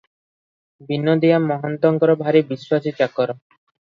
ବିନୋଦିଆ 0.91 1.37
ମହନ୍ତଙ୍କର 1.43 2.15
ଭାରି 2.21 2.43
ବିଶ୍ୱାସୀ 2.47 2.97
ଚାକର। 3.03 3.37